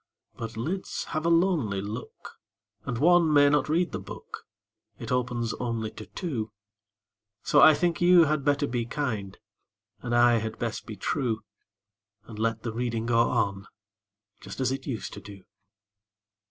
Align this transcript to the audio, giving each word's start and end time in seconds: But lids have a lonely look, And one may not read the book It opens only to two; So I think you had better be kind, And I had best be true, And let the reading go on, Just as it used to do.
But 0.35 0.57
lids 0.57 1.03
have 1.09 1.27
a 1.27 1.29
lonely 1.29 1.79
look, 1.79 2.39
And 2.85 2.97
one 2.97 3.31
may 3.31 3.49
not 3.51 3.69
read 3.69 3.91
the 3.91 3.99
book 3.99 4.47
It 4.97 5.11
opens 5.11 5.53
only 5.59 5.91
to 5.91 6.07
two; 6.07 6.51
So 7.43 7.61
I 7.61 7.75
think 7.75 8.01
you 8.01 8.25
had 8.25 8.43
better 8.43 8.65
be 8.65 8.87
kind, 8.87 9.37
And 10.01 10.15
I 10.15 10.37
had 10.39 10.57
best 10.57 10.87
be 10.87 10.95
true, 10.95 11.43
And 12.25 12.39
let 12.39 12.63
the 12.63 12.73
reading 12.73 13.05
go 13.05 13.19
on, 13.29 13.67
Just 14.39 14.59
as 14.59 14.71
it 14.71 14.87
used 14.87 15.13
to 15.13 15.21
do. 15.21 15.43